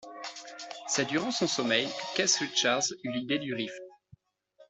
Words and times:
C’est 0.87 1.05
durant 1.05 1.29
son 1.29 1.45
sommeil 1.45 1.87
que 2.15 2.23
Keith 2.23 2.37
Richards 2.41 2.85
eut 3.03 3.11
l’idée 3.11 3.37
du 3.37 3.53
riff. 3.53 3.73